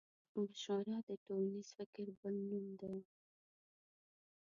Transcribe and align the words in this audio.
مشوره 0.37 0.97
د 1.09 1.09
ټولنيز 1.25 1.67
فکر 1.77 2.05
بل 2.19 2.35
نوم 2.49 2.67
دی. 2.81 2.97